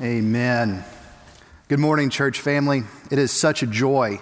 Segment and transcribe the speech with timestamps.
[0.00, 0.84] Amen.
[1.66, 2.84] Good morning, church family.
[3.10, 4.20] It is such a joy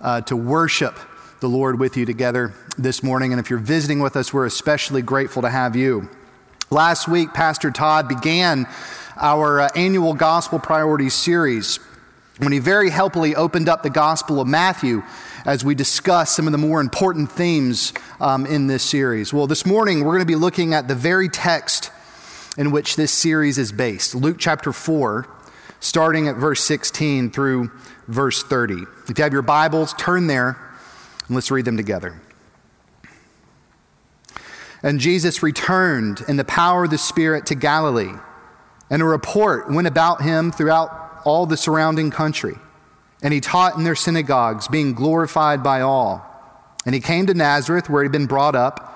[0.00, 0.96] uh, to worship
[1.40, 3.32] the Lord with you together this morning.
[3.32, 6.08] And if you're visiting with us, we're especially grateful to have you.
[6.70, 8.68] Last week, Pastor Todd began
[9.16, 11.80] our uh, annual Gospel Priorities series
[12.38, 15.02] when he very helpfully opened up the Gospel of Matthew
[15.44, 19.34] as we discuss some of the more important themes um, in this series.
[19.34, 21.90] Well, this morning, we're going to be looking at the very text
[22.56, 25.28] in which this series is based Luke chapter 4,
[25.80, 27.70] starting at verse 16 through
[28.08, 28.84] verse 30.
[29.08, 30.58] If you have your Bibles, turn there
[31.26, 32.20] and let's read them together.
[34.82, 38.12] And Jesus returned in the power of the Spirit to Galilee,
[38.90, 42.54] and a report went about him throughout all the surrounding country.
[43.22, 46.24] And he taught in their synagogues, being glorified by all.
[46.84, 48.95] And he came to Nazareth, where he'd been brought up.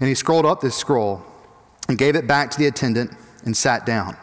[0.00, 1.22] And he scrolled up this scroll
[1.88, 3.12] and gave it back to the attendant
[3.44, 4.16] and sat down.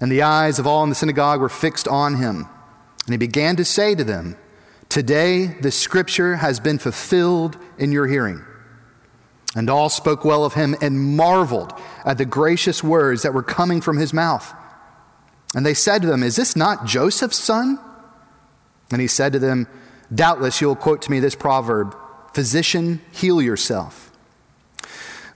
[0.00, 2.48] And the eyes of all in the synagogue were fixed on him.
[3.06, 4.36] And he began to say to them,
[4.88, 8.44] Today the scripture has been fulfilled in your hearing.
[9.54, 11.72] And all spoke well of him and marveled
[12.04, 14.52] at the gracious words that were coming from his mouth.
[15.54, 17.78] And they said to them, Is this not Joseph's son?
[18.90, 19.68] And he said to them,
[20.14, 21.96] Doubtless you'll quote to me this proverb
[22.34, 24.01] Physician, heal yourself.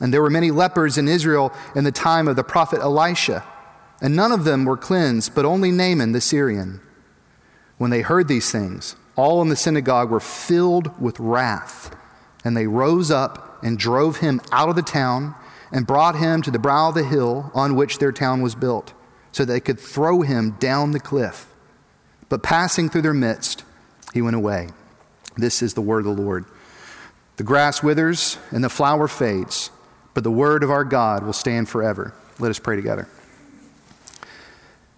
[0.00, 3.44] And there were many lepers in Israel in the time of the prophet Elisha,
[4.00, 6.80] and none of them were cleansed, but only Naaman the Syrian.
[7.78, 11.94] When they heard these things, all in the synagogue were filled with wrath,
[12.44, 15.34] and they rose up and drove him out of the town
[15.70, 18.92] and brought him to the brow of the hill on which their town was built,
[19.30, 21.46] so they could throw him down the cliff.
[22.28, 23.64] But passing through their midst,
[24.12, 24.68] he went away.
[25.36, 26.44] This is the word of the Lord.
[27.36, 29.70] The grass withers and the flower fades
[30.14, 32.14] but the word of our God will stand forever.
[32.38, 33.08] Let us pray together.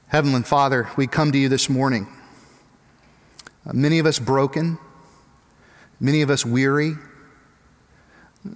[0.08, 2.06] Heavenly Father, we come to you this morning.
[3.66, 4.78] Uh, many of us broken,
[5.98, 6.94] many of us weary,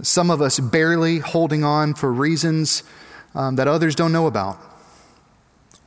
[0.02, 2.82] some of us barely holding on for reasons
[3.34, 4.58] um, that others don't know about.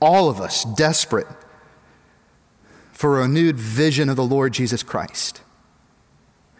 [0.01, 1.27] All of us desperate
[2.91, 5.41] for a renewed vision of the Lord Jesus Christ.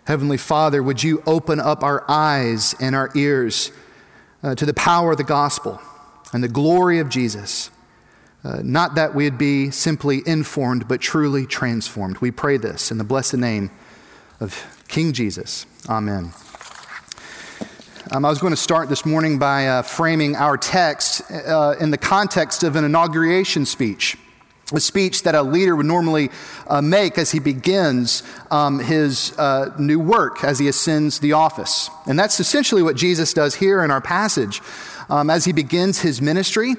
[0.05, 3.71] Heavenly Father, would you open up our eyes and our ears
[4.43, 5.79] uh, to the power of the gospel
[6.33, 7.69] and the glory of Jesus.
[8.43, 12.17] Uh, not that we'd be simply informed, but truly transformed.
[12.19, 13.69] We pray this in the blessed name
[14.39, 15.65] of King Jesus.
[15.87, 16.33] Amen.
[18.11, 21.91] Um, I was going to start this morning by uh, framing our text uh, in
[21.91, 24.17] the context of an inauguration speech
[24.71, 26.29] a speech that a leader would normally
[26.67, 31.89] uh, make as he begins um, his uh, new work, as he ascends the office.
[32.05, 34.61] And that's essentially what Jesus does here in our passage.
[35.09, 36.75] Um, as he begins his ministry,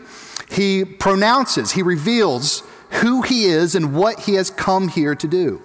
[0.50, 2.62] he pronounces, he reveals
[3.00, 5.60] who he is and what he has come here to do.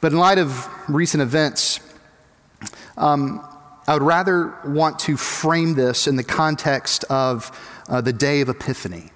[0.00, 1.78] But in light of recent events,
[2.96, 3.46] um,
[3.86, 7.50] I would rather want to frame this in the context of
[7.88, 9.11] uh, the day of Epiphany.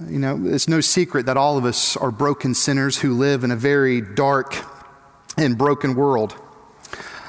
[0.00, 3.52] You know, it's no secret that all of us are broken sinners who live in
[3.52, 4.56] a very dark
[5.36, 6.34] and broken world.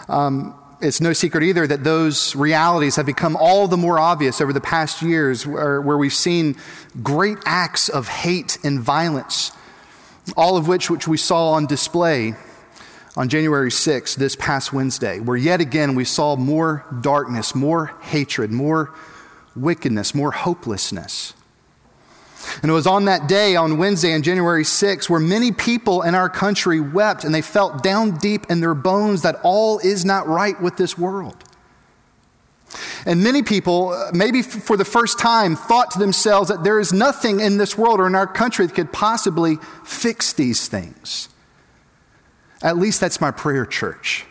[0.09, 4.51] Um, it's no secret either that those realities have become all the more obvious over
[4.51, 6.55] the past years, where, where we've seen
[7.03, 9.51] great acts of hate and violence,
[10.35, 12.33] all of which, which we saw on display
[13.15, 18.51] on January 6th, this past Wednesday, where yet again we saw more darkness, more hatred,
[18.51, 18.91] more
[19.55, 21.33] wickedness, more hopelessness.
[22.61, 26.15] And it was on that day, on Wednesday, on January 6, where many people in
[26.15, 30.27] our country wept and they felt down deep in their bones that all is not
[30.27, 31.35] right with this world.
[33.05, 37.39] And many people, maybe for the first time, thought to themselves that there is nothing
[37.39, 41.29] in this world or in our country that could possibly fix these things.
[42.61, 44.25] At least that's my prayer, church.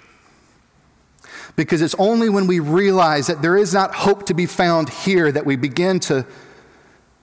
[1.57, 5.31] Because it's only when we realize that there is not hope to be found here
[5.31, 6.27] that we begin to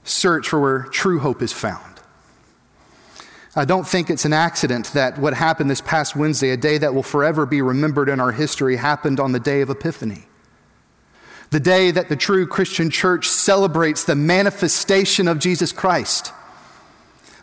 [0.04, 1.92] search for where true hope is found.
[3.56, 6.96] I don't think it's an accident that what happened this past Wednesday, a day that
[6.96, 10.24] will forever be remembered in our history, happened on the day of Epiphany.
[11.50, 16.32] The day that the true Christian church celebrates the manifestation of Jesus Christ.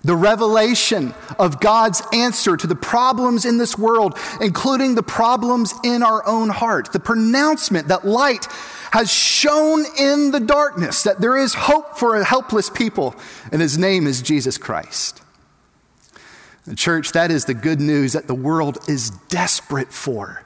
[0.08, 6.02] The revelation of God's answer to the problems in this world, including the problems in
[6.02, 6.94] our own heart.
[6.94, 8.46] The pronouncement that light
[8.90, 13.16] has shone in the darkness, that there is hope for a helpless people,
[13.52, 15.20] and his name is Jesus Christ.
[16.64, 20.43] The church, that is the good news that the world is desperate for.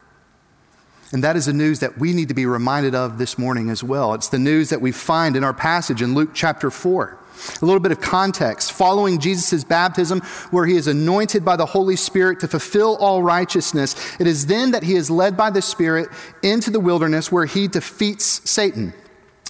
[1.12, 3.84] And that is the news that we need to be reminded of this morning as
[3.84, 4.14] well.
[4.14, 7.18] It's the news that we find in our passage in Luke chapter 4.
[7.60, 8.72] A little bit of context.
[8.72, 10.20] Following Jesus' baptism,
[10.50, 14.70] where he is anointed by the Holy Spirit to fulfill all righteousness, it is then
[14.70, 16.08] that he is led by the Spirit
[16.42, 18.94] into the wilderness where he defeats Satan.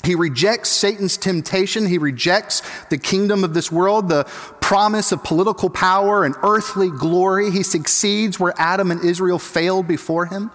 [0.05, 1.87] He rejects Satan's temptation.
[1.87, 4.25] He rejects the kingdom of this world, the
[4.61, 7.53] promise of political power and earthly glory.
[7.53, 10.51] He succeeds where Adam and Israel failed before him.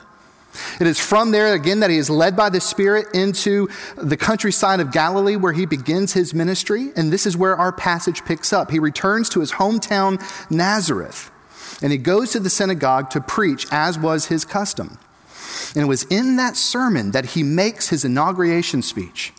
[0.80, 4.80] It is from there, again, that he is led by the Spirit into the countryside
[4.80, 6.92] of Galilee where he begins his ministry.
[6.96, 8.72] And this is where our passage picks up.
[8.72, 10.22] He returns to his hometown,
[10.52, 11.32] Nazareth,
[11.82, 14.98] and he goes to the synagogue to preach, as was his custom.
[15.76, 19.34] And it was in that sermon that he makes his inauguration speech.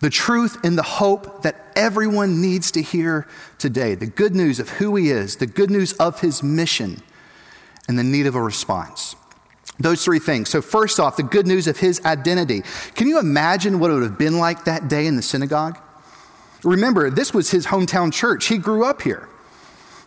[0.00, 3.26] The truth and the hope that everyone needs to hear
[3.58, 3.94] today.
[3.94, 7.02] The good news of who he is, the good news of his mission,
[7.86, 9.14] and the need of a response.
[9.80, 10.50] Those three things.
[10.50, 12.62] So, first off, the good news of his identity.
[12.94, 15.78] Can you imagine what it would have been like that day in the synagogue?
[16.62, 18.46] Remember, this was his hometown church.
[18.46, 19.28] He grew up here.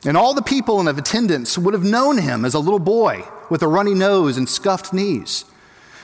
[0.05, 3.63] And all the people in attendance would have known him as a little boy with
[3.63, 5.45] a runny nose and scuffed knees.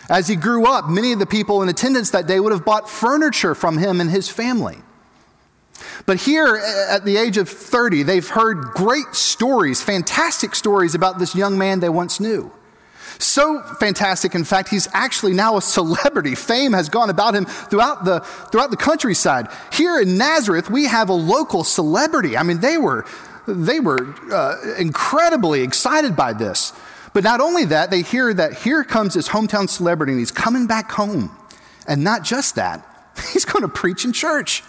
[0.10, 2.90] As he grew up, many of the people in attendance that day would have bought
[2.90, 4.78] furniture from him and his family.
[6.06, 6.56] But here,
[6.90, 11.80] at the age of 30, they've heard great stories, fantastic stories about this young man
[11.80, 12.52] they once knew.
[13.22, 16.36] So fantastic, in fact, he's actually now a celebrity.
[16.36, 19.50] Fame has gone about him throughout the, throughout the countryside.
[19.74, 22.38] Here in Nazareth, we have a local celebrity.
[22.38, 23.06] I mean, they were,
[23.46, 26.72] they were uh, incredibly excited by this.
[27.12, 30.66] But not only that, they hear that here comes this hometown celebrity and he's coming
[30.66, 31.36] back home.
[31.88, 32.86] And not just that,
[33.34, 34.64] he's going to preach in church.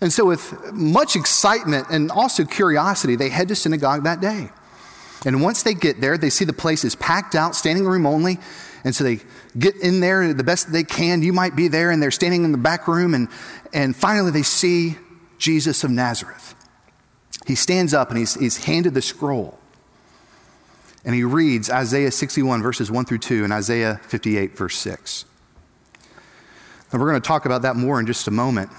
[0.00, 4.50] And so, with much excitement and also curiosity, they head to synagogue that day.
[5.26, 8.38] And once they get there, they see the place is packed out, standing room only.
[8.84, 9.20] And so they
[9.58, 11.22] get in there the best they can.
[11.22, 13.12] You might be there, and they're standing in the back room.
[13.14, 13.28] And,
[13.72, 14.96] and finally, they see
[15.38, 16.54] Jesus of Nazareth.
[17.46, 19.58] He stands up and he's, he's handed the scroll.
[21.04, 25.24] And he reads Isaiah 61, verses 1 through 2, and Isaiah 58, verse 6.
[26.92, 28.70] And we're going to talk about that more in just a moment.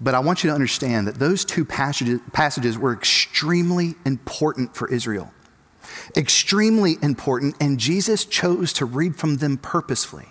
[0.00, 4.88] But I want you to understand that those two passages, passages were extremely important for
[4.90, 5.32] Israel.
[6.16, 10.26] Extremely important, and Jesus chose to read from them purposefully.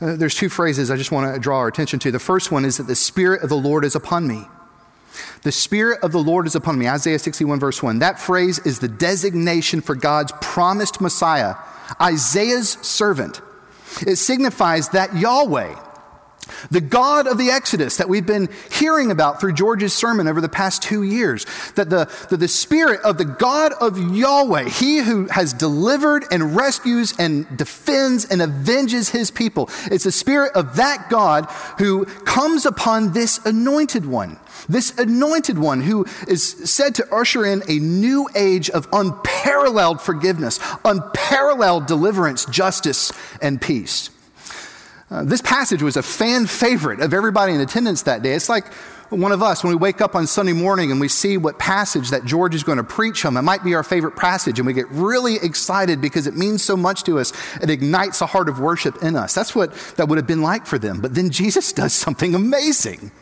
[0.00, 2.10] Uh, there's two phrases I just want to draw our attention to.
[2.10, 4.42] The first one is that the Spirit of the Lord is upon me.
[5.42, 7.98] The Spirit of the Lord is upon me, Isaiah 61, verse 1.
[7.98, 11.56] That phrase is the designation for God's promised Messiah,
[12.00, 13.40] Isaiah's servant.
[14.06, 15.76] It signifies that Yahweh,
[16.70, 20.48] the God of the Exodus that we've been hearing about through George's sermon over the
[20.48, 25.26] past two years, that the, that the Spirit of the God of Yahweh, He who
[25.26, 31.08] has delivered and rescues and defends and avenges His people, it's the Spirit of that
[31.10, 31.46] God
[31.78, 34.38] who comes upon this anointed one.
[34.68, 40.60] This anointed one who is said to usher in a new age of unparalleled forgiveness,
[40.84, 44.10] unparalleled deliverance, justice, and peace.
[45.12, 48.32] Uh, this passage was a fan favorite of everybody in attendance that day.
[48.32, 48.72] It's like
[49.10, 52.08] one of us when we wake up on Sunday morning and we see what passage
[52.10, 53.36] that George is going to preach on.
[53.36, 56.78] It might be our favorite passage, and we get really excited because it means so
[56.78, 57.30] much to us.
[57.60, 59.34] It ignites a heart of worship in us.
[59.34, 61.02] That's what that would have been like for them.
[61.02, 63.12] But then Jesus does something amazing.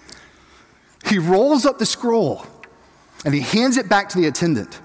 [1.06, 2.46] He rolls up the scroll
[3.24, 4.78] and he hands it back to the attendant.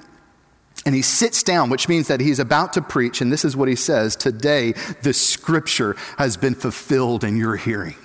[0.85, 3.19] And he sits down, which means that he's about to preach.
[3.19, 7.95] And this is what he says Today, the scripture has been fulfilled in your hearing.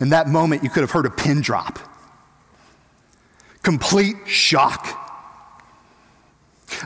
[0.00, 1.78] In that moment, you could have heard a pin drop.
[3.62, 5.00] Complete shock.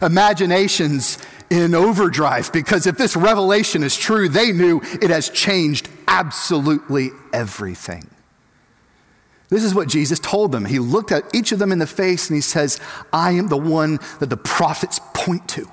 [0.03, 1.19] Imaginations
[1.51, 8.09] in overdrive because if this revelation is true, they knew it has changed absolutely everything.
[9.49, 10.67] This is what Jesus told them.
[10.67, 12.78] He looked at each of them in the face and he says,
[13.12, 15.69] I am the one that the prophets point to.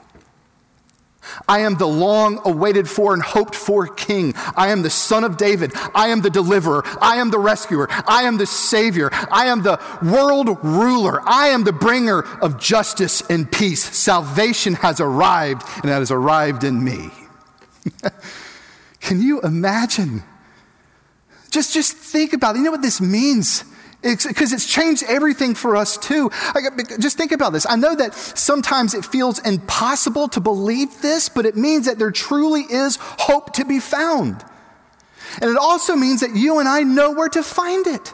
[1.47, 4.33] I am the long awaited for and hoped for king.
[4.55, 5.71] I am the son of David.
[5.93, 6.83] I am the deliverer.
[7.01, 7.87] I am the rescuer.
[7.89, 9.09] I am the savior.
[9.11, 11.21] I am the world ruler.
[11.25, 13.83] I am the bringer of justice and peace.
[13.83, 17.09] Salvation has arrived and it has arrived in me.
[18.99, 20.23] Can you imagine?
[21.55, 22.57] Just, just think about it.
[22.57, 23.63] You know what this means?
[24.01, 26.29] because it's, it's changed everything for us too.
[26.99, 27.65] just think about this.
[27.67, 32.11] I know that sometimes it feels impossible to believe this, but it means that there
[32.11, 34.43] truly is hope to be found.
[35.41, 38.13] And it also means that you and I know where to find it.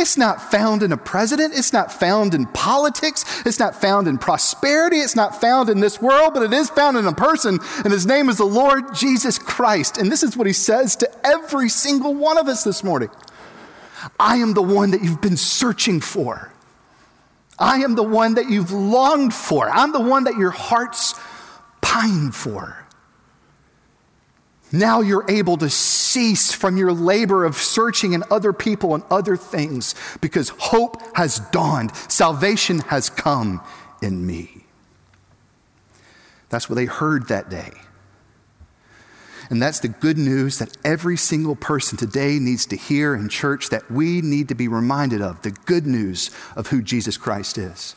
[0.00, 1.52] It's not found in a president.
[1.54, 3.42] It's not found in politics.
[3.44, 4.96] It's not found in prosperity.
[4.96, 8.06] It's not found in this world, but it is found in a person, and his
[8.06, 9.98] name is the Lord Jesus Christ.
[9.98, 13.10] And this is what he says to every single one of us this morning.
[14.18, 16.50] I am the one that you've been searching for.
[17.58, 19.68] I am the one that you've longed for.
[19.68, 21.14] I'm the one that your hearts
[21.82, 22.79] pine for.
[24.72, 29.36] Now you're able to cease from your labor of searching in other people and other
[29.36, 31.94] things because hope has dawned.
[32.08, 33.60] Salvation has come
[34.00, 34.64] in me.
[36.50, 37.70] That's what they heard that day.
[39.50, 43.70] And that's the good news that every single person today needs to hear in church
[43.70, 47.96] that we need to be reminded of the good news of who Jesus Christ is.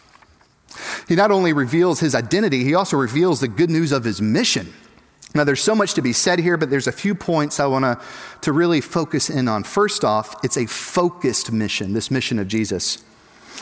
[1.08, 4.74] He not only reveals his identity, he also reveals the good news of his mission.
[5.36, 8.00] Now, there's so much to be said here, but there's a few points I want
[8.42, 9.64] to really focus in on.
[9.64, 13.04] First off, it's a focused mission, this mission of Jesus.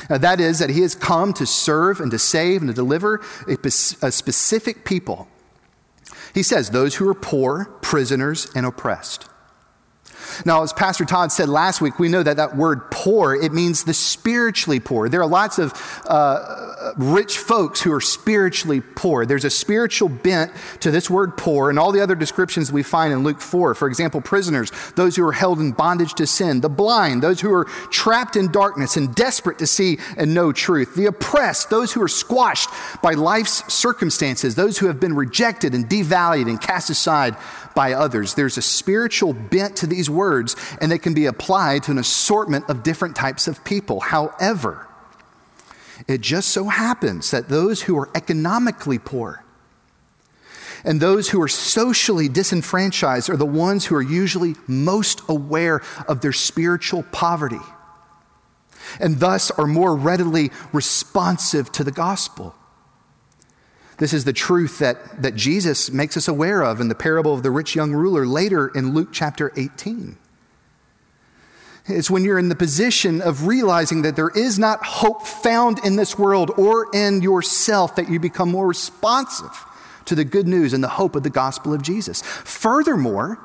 [0.10, 3.58] That is, that he has come to serve and to save and to deliver a,
[3.66, 5.28] a specific people
[6.34, 9.28] he says, those who are poor, prisoners, and oppressed.
[10.46, 13.84] Now, as Pastor Todd said last week, we know that that word poor, it means
[13.84, 15.10] the spiritually poor.
[15.10, 15.74] There are lots of
[16.08, 19.26] uh, rich folks who are spiritually poor.
[19.26, 20.52] There's a spiritual bent
[20.82, 23.76] to this word poor and all the other descriptions we find in Luke 4.
[23.76, 27.54] For example, prisoners, those who are held in bondage to sin, the blind, those who
[27.54, 32.02] are trapped in darkness and desperate to see and know truth, the oppressed, those who
[32.02, 32.70] are squashed
[33.02, 37.36] by life's circumstances, those who have been rejected and devalued and cast aside
[37.76, 38.34] by others.
[38.34, 42.70] There's a spiritual bent to these words, and they can be applied to an assortment
[42.70, 44.00] of different types of people.
[44.00, 44.88] However,
[46.08, 49.44] it just so happens that those who are economically poor
[50.84, 56.22] and those who are socially disenfranchised are the ones who are usually most aware of
[56.22, 57.60] their spiritual poverty
[59.00, 62.56] and thus are more readily responsive to the gospel.
[64.02, 67.44] This is the truth that, that Jesus makes us aware of in the parable of
[67.44, 70.18] the rich young ruler later in Luke chapter 18.
[71.86, 75.98] It's when you're in the position of realizing that there is not hope found in
[75.98, 79.66] this world or in yourself that you become more responsive
[80.06, 82.24] to the good news and the hope of the gospel of Jesus.
[82.24, 83.38] Furthermore,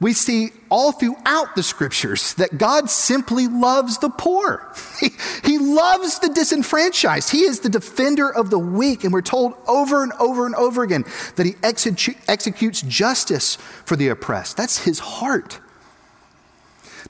[0.00, 4.72] we see all throughout the scriptures that God simply loves the poor.
[4.96, 5.10] He,
[5.44, 7.30] he, loves the disenfranchised.
[7.30, 9.04] He is the defender of the weak.
[9.04, 13.94] And we're told over and over and over again that he execu- executes justice for
[13.94, 14.56] the oppressed.
[14.56, 15.60] That's his heart.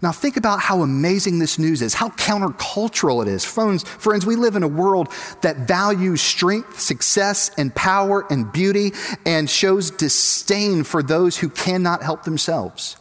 [0.03, 3.45] Now, think about how amazing this news is, how countercultural it is.
[3.45, 5.09] Friends, friends, we live in a world
[5.43, 8.93] that values strength, success, and power and beauty
[9.25, 12.97] and shows disdain for those who cannot help themselves.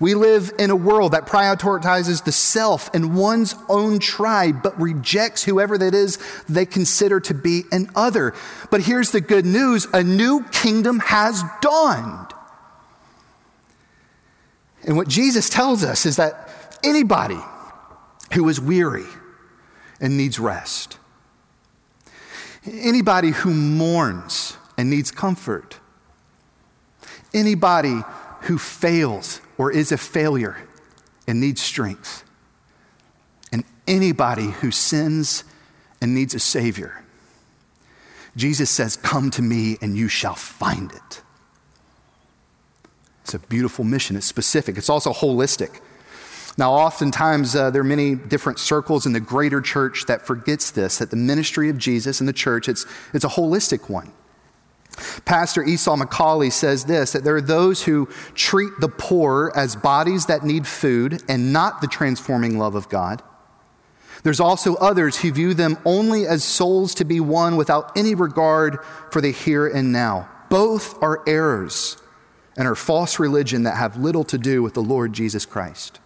[0.00, 5.44] We live in a world that prioritizes the self and one's own tribe, but rejects
[5.44, 8.34] whoever that is they consider to be an other.
[8.70, 12.34] But here's the good news a new kingdom has dawned.
[14.88, 16.48] And what Jesus tells us is that
[16.82, 17.38] anybody
[18.32, 19.04] who is weary
[20.00, 20.96] and needs rest,
[22.64, 25.78] anybody who mourns and needs comfort,
[27.34, 28.00] anybody
[28.42, 30.56] who fails or is a failure
[31.26, 32.24] and needs strength,
[33.52, 35.44] and anybody who sins
[36.00, 37.04] and needs a Savior,
[38.36, 41.22] Jesus says, Come to me and you shall find it.
[43.28, 44.16] It's a beautiful mission.
[44.16, 45.82] It's specific, it's also holistic.
[46.56, 50.96] Now, oftentimes, uh, there are many different circles in the greater church that forgets this,
[50.96, 54.12] that the ministry of Jesus and the church, it's, it's a holistic one.
[55.26, 60.24] Pastor Esau McCaulley says this that there are those who treat the poor as bodies
[60.24, 63.22] that need food and not the transforming love of God.
[64.22, 68.78] There's also others who view them only as souls to be won without any regard
[69.10, 70.30] for the here and now.
[70.48, 71.98] Both are errors
[72.58, 76.00] and are false religion that have little to do with the Lord Jesus Christ.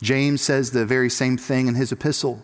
[0.00, 2.42] James says the very same thing in his epistle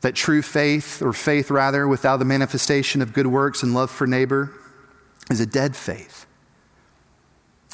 [0.00, 4.06] that true faith, or faith rather, without the manifestation of good works and love for
[4.06, 4.52] neighbor,
[5.30, 6.23] is a dead faith.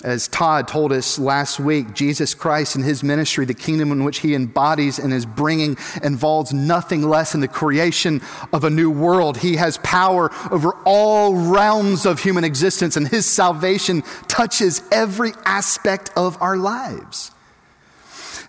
[0.02, 4.20] As Todd told us last week, Jesus Christ and his ministry, the kingdom in which
[4.20, 9.36] he embodies and is bringing, involves nothing less than the creation of a new world.
[9.36, 16.10] He has power over all realms of human existence, and his salvation touches every aspect
[16.16, 17.30] of our lives.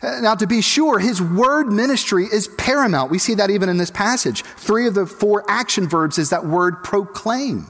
[0.02, 3.12] Now, to be sure, his word ministry is paramount.
[3.12, 4.42] We see that even in this passage.
[4.42, 7.70] Three of the four action verbs is that word proclaim.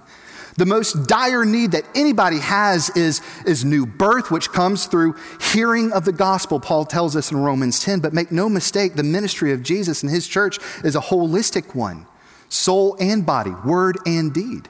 [0.57, 5.15] The most dire need that anybody has is, is new birth, which comes through
[5.53, 7.99] hearing of the gospel, Paul tells us in Romans 10.
[7.99, 12.05] But make no mistake, the ministry of Jesus and his church is a holistic one
[12.49, 14.67] soul and body, word and deed.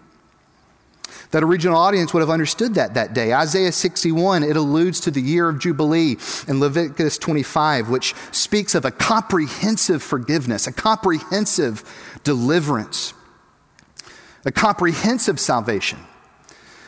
[1.32, 3.34] That original audience would have understood that that day.
[3.34, 8.86] Isaiah 61, it alludes to the year of Jubilee in Leviticus 25, which speaks of
[8.86, 11.84] a comprehensive forgiveness, a comprehensive
[12.24, 13.14] deliverance
[14.46, 16.00] a comprehensive salvation.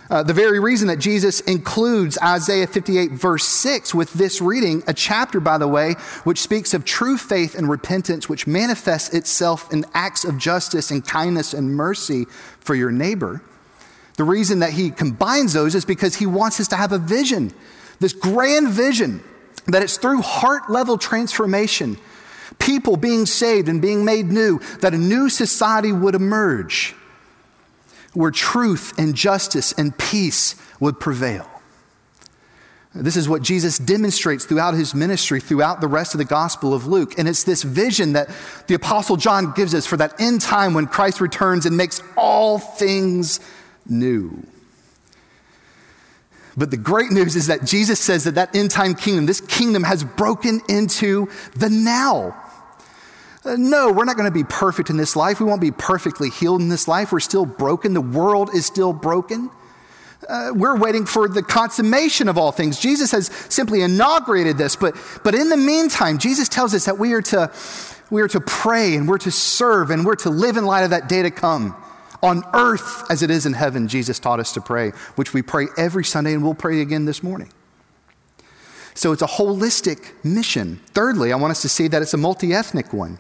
[0.10, 4.94] Uh, the very reason that Jesus includes Isaiah 58, verse 6, with this reading, a
[4.94, 5.94] chapter, by the way,
[6.24, 11.06] which speaks of true faith and repentance, which manifests itself in acts of justice and
[11.06, 12.26] kindness and mercy
[12.60, 13.42] for your neighbor.
[14.18, 17.54] The reason that he combines those is because he wants us to have a vision,
[18.00, 19.24] this grand vision,
[19.68, 21.98] that it's through heart level transformation,
[22.60, 26.94] people being saved and being made new, that a new society would emerge
[28.14, 31.50] where truth and justice and peace would prevail.
[32.96, 36.86] This is what Jesus demonstrates throughout his ministry, throughout the rest of the Gospel of
[36.86, 37.18] Luke.
[37.18, 38.30] And it's this vision that
[38.68, 42.60] the Apostle John gives us for that end time when Christ returns and makes all
[42.60, 43.40] things
[43.88, 44.46] new.
[46.56, 49.84] But the great news is that Jesus says that that end time kingdom, this kingdom
[49.84, 52.43] has broken into the now.
[53.46, 55.40] Uh, no, we're not going to be perfect in this life.
[55.40, 57.12] We won't be perfectly healed in this life.
[57.12, 57.94] We're still broken.
[57.94, 59.50] The world is still broken.
[60.30, 62.80] Uh, we're waiting for the consummation of all things.
[62.80, 67.12] Jesus has simply inaugurated this, but, but in the meantime, Jesus tells us that we
[67.12, 67.52] are, to,
[68.10, 70.92] we are to pray and we're to serve and we're to live in light of
[70.92, 71.76] that day to come.
[72.22, 75.68] On earth as it is in heaven, Jesus taught us to pray, which we pray
[75.78, 77.52] every Sunday and we'll pray again this morning.
[78.96, 80.80] So it's a holistic mission.
[80.94, 83.20] Thirdly, I want us to see that it's a multi ethnic one.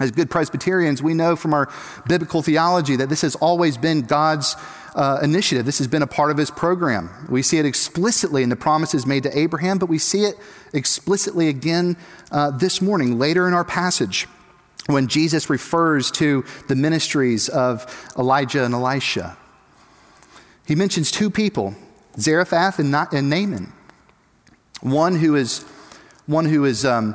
[0.00, 1.72] As good Presbyterians, we know from our
[2.08, 4.56] biblical theology that this has always been God's
[4.96, 5.66] uh, initiative.
[5.66, 7.10] This has been a part of his program.
[7.30, 10.34] We see it explicitly in the promises made to Abraham, but we see it
[10.72, 11.96] explicitly again
[12.32, 14.26] uh, this morning, later in our passage,
[14.86, 17.86] when Jesus refers to the ministries of
[18.18, 19.36] Elijah and Elisha.
[20.66, 21.74] He mentions two people,
[22.18, 23.72] Zarephath and, and Naaman.
[24.80, 25.62] One who is,
[26.26, 27.14] one who is um,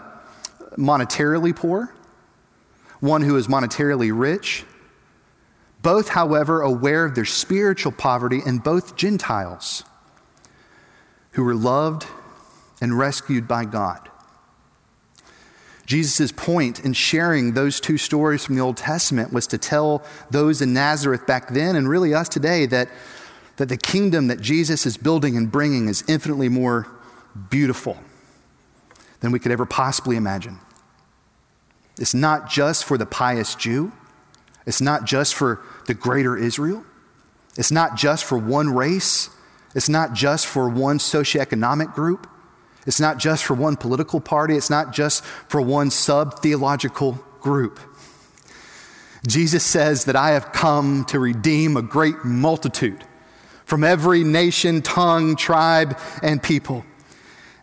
[0.78, 1.94] monetarily poor
[3.00, 4.66] one who is monetarily rich.
[5.82, 9.84] Both, however, aware of their spiritual poverty, and both Gentiles
[11.32, 12.06] who were loved
[12.82, 14.10] and rescued by God.
[15.86, 20.62] Jesus' point in sharing those two stories from the Old Testament was to tell those
[20.62, 22.90] in Nazareth back then, and really us today, that,
[23.58, 26.88] that the kingdom that Jesus is building and bringing is infinitely more
[27.50, 27.98] beautiful
[29.22, 30.60] than we could ever possibly imagine.
[32.00, 33.92] It's not just for the pious Jew,
[34.66, 36.84] it's not just for the greater Israel,
[37.58, 39.30] it's not just for one race,
[39.76, 42.28] it's not just for one socioeconomic group,
[42.88, 47.80] it's not just for one political party, it's not just for one sub theological group.
[49.28, 53.04] Jesus says that I have come to redeem a great multitude
[53.66, 56.86] from every nation, tongue, tribe, and people.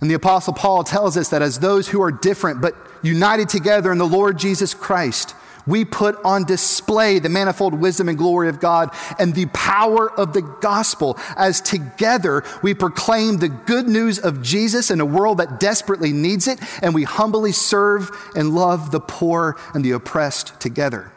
[0.00, 3.92] And the Apostle Paul tells us that as those who are different but united together
[3.92, 5.34] in the Lord Jesus Christ,
[5.66, 10.32] we put on display the manifold wisdom and glory of God and the power of
[10.32, 15.58] the gospel as together we proclaim the good news of Jesus in a world that
[15.58, 21.12] desperately needs it, and we humbly serve and love the poor and the oppressed together.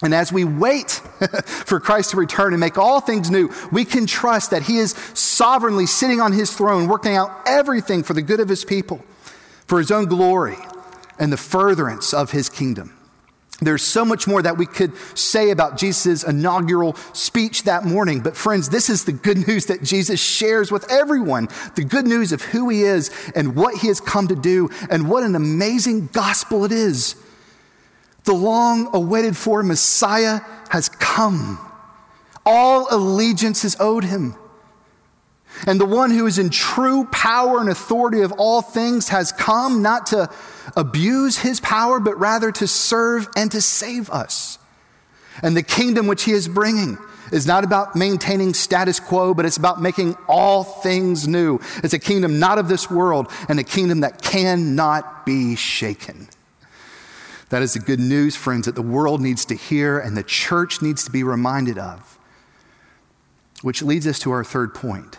[0.00, 0.90] And as we wait
[1.44, 4.92] for Christ to return and make all things new, we can trust that He is
[5.14, 9.02] sovereignly sitting on His throne, working out everything for the good of His people,
[9.66, 10.56] for His own glory
[11.18, 12.94] and the furtherance of His kingdom.
[13.60, 18.20] There's so much more that we could say about Jesus' inaugural speech that morning.
[18.20, 22.30] But, friends, this is the good news that Jesus shares with everyone the good news
[22.30, 26.06] of who he is and what he has come to do, and what an amazing
[26.12, 27.16] gospel it is.
[28.24, 31.58] The long awaited for Messiah has come,
[32.46, 34.36] all allegiance is owed him.
[35.66, 39.82] And the one who is in true power and authority of all things has come
[39.82, 40.30] not to
[40.76, 44.58] abuse his power, but rather to serve and to save us.
[45.42, 46.98] And the kingdom which he is bringing
[47.32, 51.60] is not about maintaining status quo, but it's about making all things new.
[51.82, 56.28] It's a kingdom not of this world and a kingdom that cannot be shaken.
[57.50, 60.82] That is the good news, friends, that the world needs to hear and the church
[60.82, 62.18] needs to be reminded of.
[63.62, 65.18] Which leads us to our third point.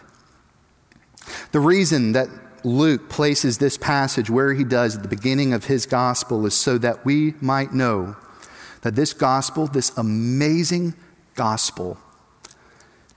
[1.51, 2.29] The reason that
[2.63, 6.77] Luke places this passage where he does at the beginning of his gospel is so
[6.77, 8.15] that we might know
[8.81, 10.93] that this gospel, this amazing
[11.35, 11.97] gospel,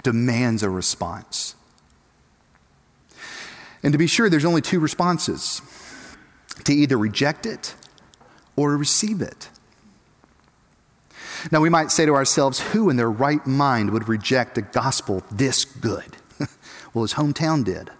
[0.02, 1.54] demands a response.
[3.82, 5.60] And to be sure, there's only two responses
[6.64, 7.74] to either reject it
[8.56, 9.48] or receive it.
[11.50, 15.24] Now, we might say to ourselves, who in their right mind would reject a gospel
[15.30, 16.16] this good?
[16.94, 17.90] well, his hometown did.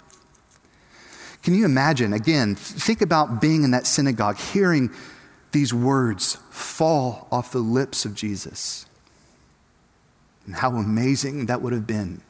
[1.42, 2.12] Can you imagine?
[2.12, 4.90] Again, think about being in that synagogue, hearing
[5.50, 8.86] these words fall off the lips of Jesus.
[10.46, 12.22] And how amazing that would have been.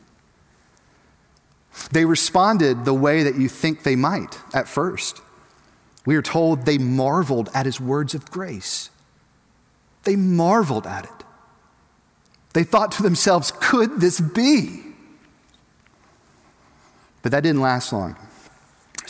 [1.91, 5.21] They responded the way that you think they might at first.
[6.05, 8.91] We are told they marveled at his words of grace.
[10.05, 11.11] They marveled at it.
[12.55, 14.83] They thought to themselves, could this be?
[17.23, 18.17] But that didn't last long.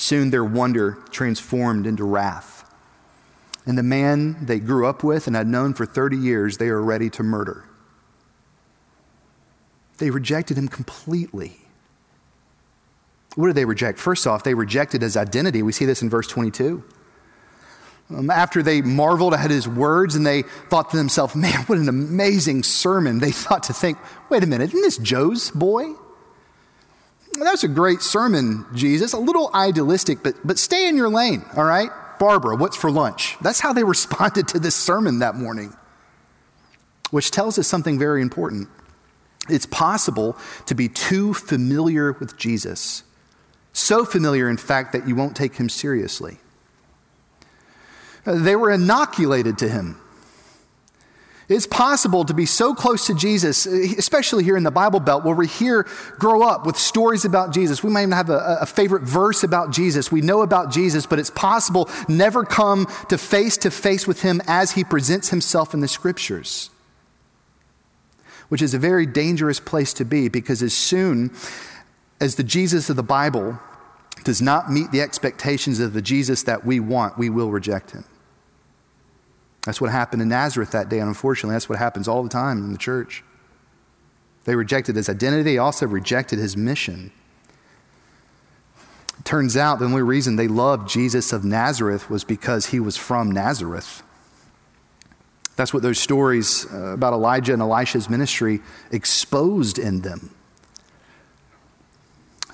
[0.03, 2.69] Soon their wonder transformed into wrath.
[3.65, 6.83] And the man they grew up with and had known for 30 years, they are
[6.83, 7.69] ready to murder.
[9.99, 11.57] They rejected him completely.
[13.37, 14.01] What did they reject?
[14.01, 15.62] First off, they rejected his identity.
[15.62, 16.83] We see this in verse 22.
[18.11, 21.88] Um, after they marveled at his words and they thought to themselves, man, what an
[21.88, 23.99] amazing sermon, they thought to think,
[24.31, 25.93] wait a minute, isn't this Joe's boy?
[27.35, 29.12] That was a great sermon, Jesus.
[29.12, 31.90] A little idealistic, but, but stay in your lane, all right?
[32.18, 33.37] Barbara, what's for lunch?
[33.40, 35.75] That's how they responded to this sermon that morning,
[37.11, 38.68] which tells us something very important.
[39.49, 43.03] It's possible to be too familiar with Jesus,
[43.73, 46.38] so familiar, in fact, that you won't take him seriously.
[48.25, 50.02] They were inoculated to him.
[51.53, 55.35] It's possible to be so close to Jesus, especially here in the Bible Belt, where
[55.35, 55.87] we hear,
[56.19, 57.83] grow up with stories about Jesus.
[57.83, 60.11] We might even have a, a favorite verse about Jesus.
[60.11, 64.41] We know about Jesus, but it's possible never come to face to face with him
[64.47, 66.71] as he presents himself in the scriptures,
[68.49, 71.31] which is a very dangerous place to be because as soon
[72.21, 73.59] as the Jesus of the Bible
[74.25, 78.05] does not meet the expectations of the Jesus that we want, we will reject him.
[79.64, 82.59] That's what happened in Nazareth that day, and unfortunately, that's what happens all the time
[82.59, 83.22] in the church.
[84.44, 87.12] They rejected his identity, they also rejected his mission.
[89.18, 92.96] It turns out the only reason they loved Jesus of Nazareth was because he was
[92.96, 94.03] from Nazareth.
[95.55, 100.35] That's what those stories uh, about Elijah and Elisha's ministry exposed in them.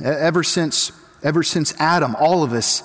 [0.01, 0.93] Ever since,
[1.23, 2.83] ever since Adam, all of us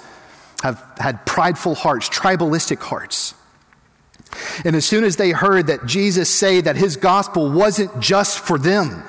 [0.61, 3.33] have had prideful hearts, tribalistic hearts.
[4.65, 8.57] And as soon as they heard that Jesus say that his gospel wasn't just for
[8.57, 9.03] them,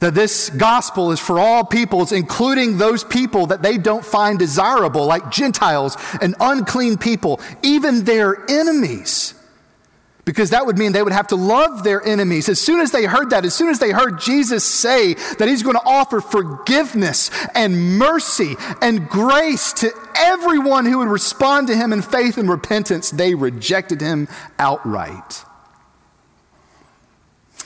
[0.00, 5.06] that this gospel is for all peoples, including those people that they don't find desirable,
[5.06, 9.34] like Gentiles and unclean people, even their enemies
[10.30, 12.48] because that would mean they would have to love their enemies.
[12.48, 15.64] As soon as they heard that, as soon as they heard Jesus say that he's
[15.64, 21.92] going to offer forgiveness and mercy and grace to everyone who would respond to him
[21.92, 25.44] in faith and repentance, they rejected him outright.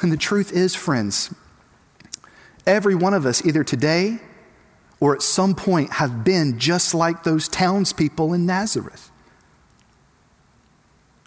[0.01, 1.35] And the truth is, friends,
[2.67, 4.21] every one of us, either today
[5.01, 9.11] or at some point, have been just like those townspeople in Nazareth.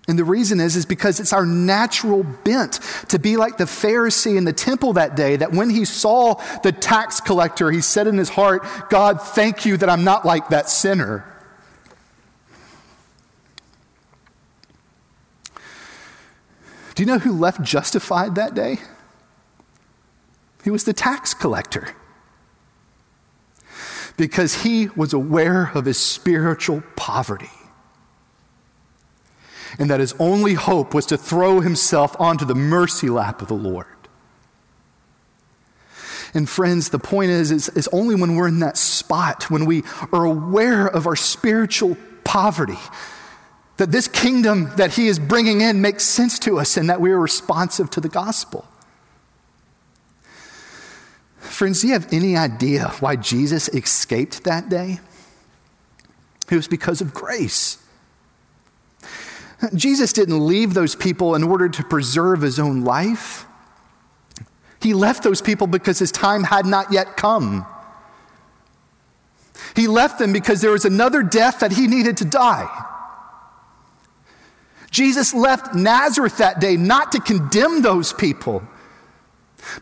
[0.08, 4.38] And the reason is, is because it's our natural bent to be like the Pharisee
[4.38, 8.18] in the temple that day, that when he saw the tax collector, he said in
[8.18, 11.26] his heart, God, thank you that I'm not like that sinner.
[16.96, 18.80] Do you know who left justified that day?
[20.64, 21.96] He was the tax collector.
[24.16, 27.52] Because he was aware of his spiritual poverty.
[29.80, 33.54] And that his only hope was to throw himself onto the mercy lap of the
[33.54, 33.88] Lord.
[36.34, 39.84] And friends, the point is, is, is only when we're in that spot, when we
[40.12, 42.78] are aware of our spiritual poverty,
[43.78, 47.12] that this kingdom that he is bringing in makes sense to us and that we
[47.12, 48.68] are responsive to the gospel.
[51.40, 55.00] Friends, do you have any idea why Jesus escaped that day?
[56.52, 57.84] It was because of grace.
[59.76, 63.46] Jesus didn't leave those people in order to preserve his own life.
[64.82, 67.66] He left those people because his time had not yet come.
[69.76, 72.86] He left them because there was another death that he needed to die.
[74.92, 78.64] Jesus left Nazareth that day not to condemn those people,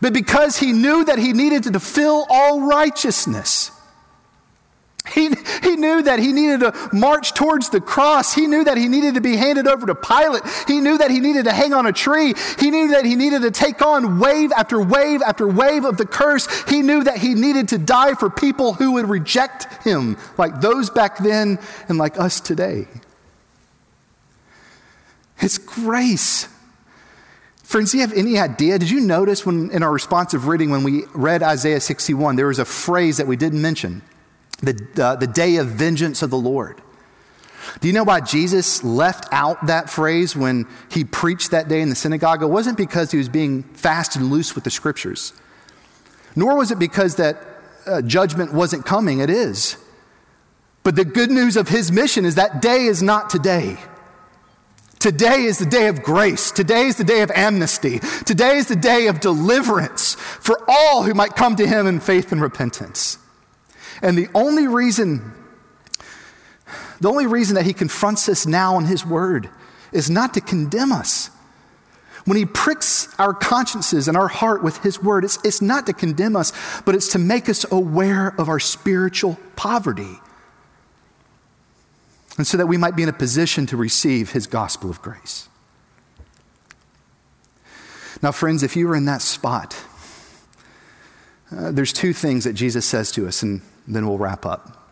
[0.01, 3.71] but because he knew that he needed to fulfill all righteousness.
[5.15, 5.29] He,
[5.63, 8.35] he knew that he needed to march towards the cross.
[8.35, 10.43] He knew that he needed to be handed over to Pilate.
[10.67, 12.33] He knew that he needed to hang on a tree.
[12.59, 16.05] He knew that he needed to take on wave after wave after wave of the
[16.05, 16.49] curse.
[16.69, 20.89] He knew that he needed to die for people who would reject him, like those
[20.89, 22.85] back then and like us today.
[25.39, 26.49] It's grace.
[27.63, 28.77] Friends, do you have any idea?
[28.79, 32.59] Did you notice when in our responsive reading when we read Isaiah 61, there was
[32.59, 34.01] a phrase that we didn't mention
[34.61, 36.81] the, uh, the day of vengeance of the Lord.
[37.81, 41.89] Do you know why Jesus left out that phrase when he preached that day in
[41.89, 42.41] the synagogue?
[42.41, 45.33] It wasn't because he was being fast and loose with the scriptures,
[46.35, 47.37] nor was it because that
[47.85, 49.19] uh, judgment wasn't coming.
[49.19, 49.77] It is.
[50.83, 53.77] But the good news of his mission is that day is not today.
[54.99, 56.51] Today is the day of grace.
[56.51, 57.99] Today is the day of amnesty.
[58.25, 62.31] Today is the day of deliverance for all who might come to him in faith
[62.31, 63.17] and repentance.
[64.01, 65.33] And the only reason,
[66.99, 69.49] the only reason that he confronts us now in his word
[69.91, 71.29] is not to condemn us.
[72.25, 75.93] When he pricks our consciences and our heart with his word, it's, it's not to
[75.93, 76.51] condemn us,
[76.83, 80.19] but it's to make us aware of our spiritual poverty.
[82.37, 85.47] And so that we might be in a position to receive his gospel of grace.
[88.21, 89.75] Now, friends, if you are in that spot,
[91.55, 94.85] uh, there's two things that Jesus says to us, and then we'll wrap up.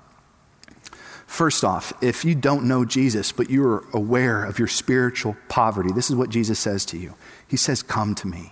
[1.34, 6.12] First off, if you don't know Jesus, but you're aware of your spiritual poverty, this
[6.12, 7.16] is what Jesus says to you
[7.48, 8.52] He says, Come to me.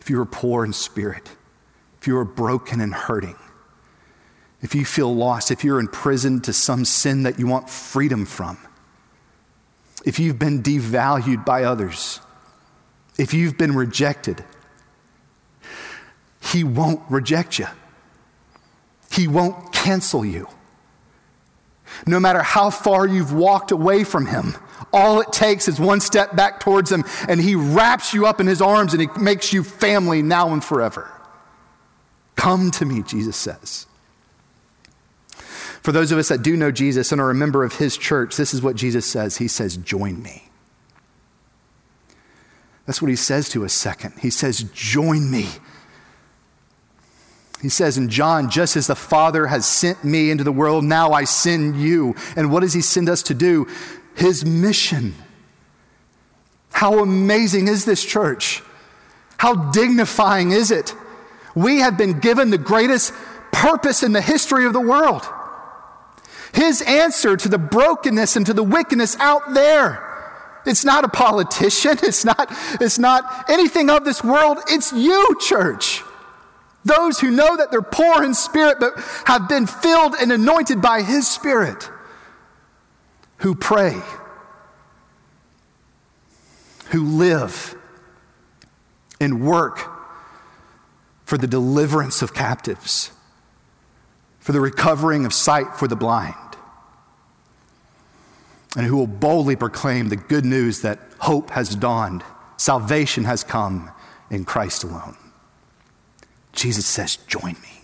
[0.00, 1.28] If you are poor in spirit,
[2.00, 3.34] if you are broken and hurting,
[4.62, 8.24] if you feel lost, if you're in prison to some sin that you want freedom
[8.24, 8.58] from,
[10.04, 12.20] if you've been devalued by others,
[13.18, 14.44] if you've been rejected,
[16.40, 17.66] He won't reject you.
[19.18, 20.46] He won't cancel you.
[22.06, 24.54] No matter how far you've walked away from Him,
[24.92, 28.46] all it takes is one step back towards Him, and He wraps you up in
[28.46, 31.10] His arms and He makes you family now and forever.
[32.36, 33.86] Come to me, Jesus says.
[35.82, 38.36] For those of us that do know Jesus and are a member of His church,
[38.36, 40.44] this is what Jesus says He says, Join me.
[42.86, 44.14] That's what He says to us, second.
[44.20, 45.48] He says, Join me
[47.60, 51.12] he says in John, just as the Father has sent me into the world, now
[51.12, 52.14] I send you.
[52.36, 53.66] And what does he send us to do?
[54.14, 55.14] His mission.
[56.70, 58.62] How amazing is this church?
[59.38, 60.94] How dignifying is it?
[61.54, 63.12] We have been given the greatest
[63.50, 65.26] purpose in the history of the world.
[66.52, 70.04] His answer to the brokenness and to the wickedness out there.
[70.64, 71.98] It's not a politician.
[72.02, 72.48] It's not,
[72.80, 74.58] it's not anything of this world.
[74.68, 76.02] It's you, church.
[76.88, 78.94] Those who know that they're poor in spirit, but
[79.26, 81.90] have been filled and anointed by His Spirit,
[83.38, 84.00] who pray,
[86.90, 87.76] who live
[89.20, 89.80] and work
[91.24, 93.10] for the deliverance of captives,
[94.40, 96.34] for the recovering of sight for the blind,
[98.76, 102.24] and who will boldly proclaim the good news that hope has dawned,
[102.56, 103.90] salvation has come
[104.30, 105.16] in Christ alone.
[106.58, 107.82] Jesus says, Join me.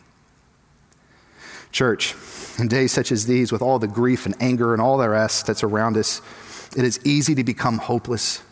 [1.70, 2.14] Church,
[2.58, 5.46] in days such as these, with all the grief and anger and all the rest
[5.46, 6.20] that's around us,
[6.76, 8.42] it is easy to become hopeless.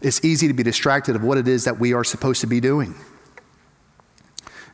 [0.00, 2.60] It's easy to be distracted of what it is that we are supposed to be
[2.60, 2.94] doing.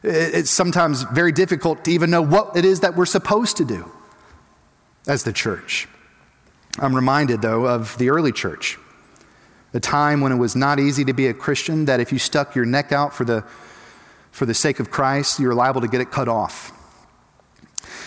[0.03, 3.91] It's sometimes very difficult to even know what it is that we're supposed to do
[5.07, 5.89] as the church.
[6.79, 8.79] I'm reminded, though, of the early church,
[9.75, 12.55] a time when it was not easy to be a Christian, that if you stuck
[12.55, 13.45] your neck out for the
[14.31, 16.73] for the sake of Christ, you're liable to get it cut off.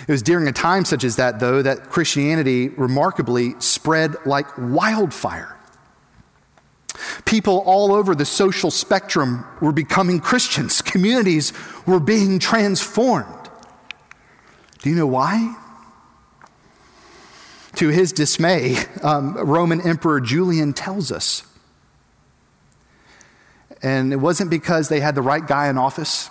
[0.07, 5.57] It was during a time such as that, though, that Christianity remarkably spread like wildfire.
[7.25, 10.81] People all over the social spectrum were becoming Christians.
[10.81, 11.53] Communities
[11.85, 13.49] were being transformed.
[14.79, 15.55] Do you know why?
[17.75, 21.43] To his dismay, um, Roman Emperor Julian tells us.
[23.83, 26.29] And it wasn't because they had the right guy in office,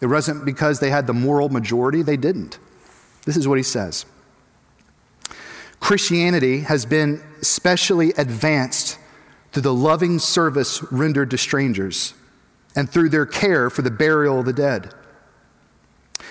[0.00, 2.58] it wasn't because they had the moral majority, they didn't.
[3.26, 4.06] This is what he says
[5.78, 8.98] Christianity has been specially advanced
[9.52, 12.14] through the loving service rendered to strangers
[12.76, 14.94] and through their care for the burial of the dead.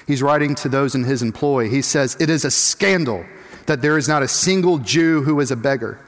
[0.07, 1.69] He's writing to those in his employ.
[1.69, 3.25] He says, It is a scandal
[3.65, 5.99] that there is not a single Jew who is a beggar,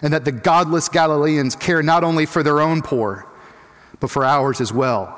[0.00, 3.26] and that the godless Galileans care not only for their own poor,
[4.00, 5.16] but for ours as well.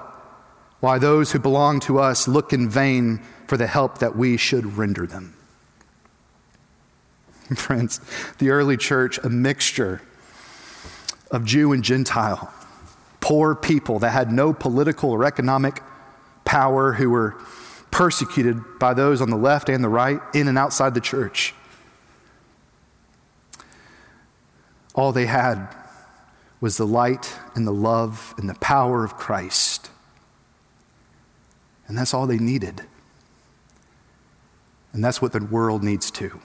[0.81, 4.77] Why those who belong to us look in vain for the help that we should
[4.77, 5.37] render them.
[7.55, 8.01] Friends,
[8.39, 10.03] the early church, a mixture
[11.31, 12.53] of Jew and Gentile,
[13.21, 15.81] poor people that had no political or economic
[16.45, 17.37] power, who were
[17.91, 21.55] persecuted by those on the left and the right, in and outside the church.
[24.95, 25.69] All they had
[26.63, 29.91] was the light and the love and the power of Christ.
[31.89, 32.83] And that's all they needed.
[34.93, 36.41] And that's what the world needs too.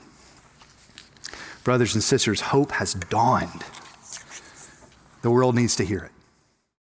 [1.63, 3.63] Brothers and sisters, hope has dawned.
[5.21, 6.11] The world needs to hear it.